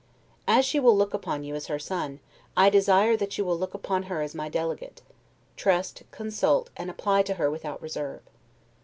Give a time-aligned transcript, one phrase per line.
[0.47, 2.21] As she will look upon you as her son,
[2.57, 5.03] I desire that you will look upon her as my delegate:
[5.55, 8.21] trust, consult, and apply to her without reserve.